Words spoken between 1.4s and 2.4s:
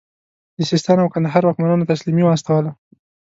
واکمنانو تسلیمي